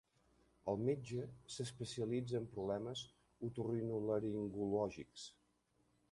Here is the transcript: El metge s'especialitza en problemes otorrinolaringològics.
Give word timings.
El 0.71 0.79
metge 0.85 1.25
s'especialitza 1.55 2.39
en 2.39 2.47
problemes 2.55 3.03
otorrinolaringològics. 3.49 5.27